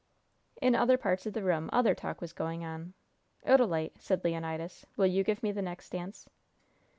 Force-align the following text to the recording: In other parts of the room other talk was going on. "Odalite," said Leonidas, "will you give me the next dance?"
In 0.59 0.73
other 0.73 0.97
parts 0.97 1.27
of 1.27 1.33
the 1.33 1.43
room 1.43 1.69
other 1.71 1.93
talk 1.93 2.21
was 2.21 2.33
going 2.33 2.65
on. 2.65 2.95
"Odalite," 3.45 3.99
said 3.99 4.23
Leonidas, 4.23 4.83
"will 4.97 5.05
you 5.05 5.23
give 5.23 5.43
me 5.43 5.51
the 5.51 5.61
next 5.61 5.91
dance?" 5.91 6.27